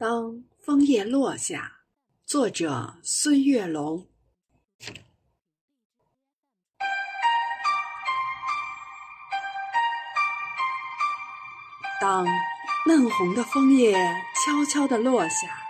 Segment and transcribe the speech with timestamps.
[0.00, 1.80] 当枫叶落下，
[2.24, 4.06] 作者孙月龙。
[12.00, 12.24] 当
[12.86, 13.92] 嫩红的枫叶
[14.36, 15.64] 悄悄地落下，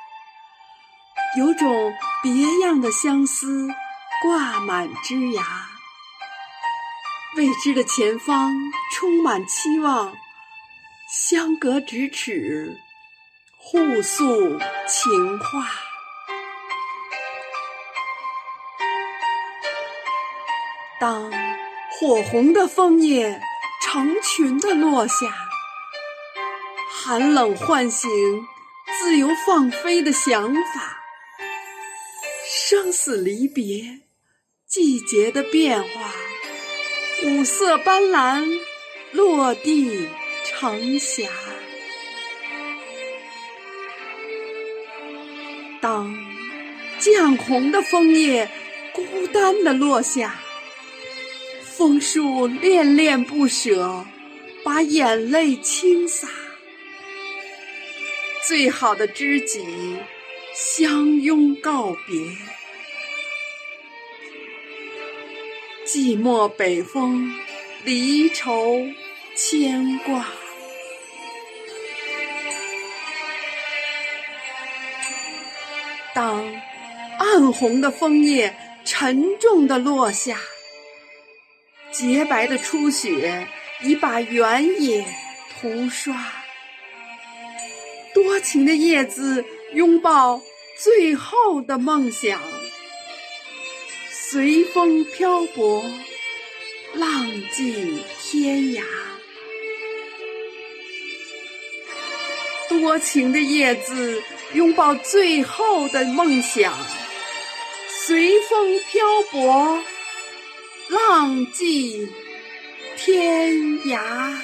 [1.39, 1.91] 有种
[2.23, 3.67] 别样的相思
[4.23, 5.71] 挂满枝芽，
[7.35, 8.53] 未知的前方
[8.93, 10.15] 充满期望，
[11.11, 12.79] 相隔咫尺。
[13.61, 15.69] 互诉情话。
[21.01, 21.31] 当
[21.91, 23.41] 火红的枫叶
[23.83, 25.35] 成群的落下，
[26.91, 28.09] 寒冷唤醒
[28.99, 31.03] 自由放飞的想法。
[32.47, 34.01] 生死离别，
[34.67, 36.13] 季节的变化，
[37.25, 38.61] 五色斑斓，
[39.13, 40.09] 落地
[40.45, 41.29] 成霞。
[45.81, 46.15] 当
[47.01, 48.49] 绛红的枫叶
[48.93, 50.41] 孤单的落下，
[51.63, 54.05] 枫树恋恋不舍，
[54.65, 56.29] 把眼泪倾洒。
[58.47, 59.97] 最好的知己
[60.55, 62.17] 相拥告别，
[65.87, 67.33] 寂寞北风，
[67.85, 68.85] 离愁
[69.37, 70.27] 牵挂。
[76.19, 76.53] 当
[77.21, 78.53] 暗红的枫叶
[78.85, 80.41] 沉重的落下，
[81.93, 83.47] 洁白的初雪
[83.85, 85.07] 已把原野
[85.61, 86.17] 涂刷。
[88.13, 90.43] 多情的叶子拥抱
[90.83, 92.43] 最后的梦想，
[94.11, 95.85] 随风漂泊，
[96.95, 98.83] 浪迹天涯。
[102.69, 104.21] 多情的叶子。
[104.55, 106.73] 拥抱最后的梦想，
[108.07, 109.83] 随风漂泊，
[110.89, 112.09] 浪迹
[112.97, 113.53] 天
[113.87, 114.35] 涯。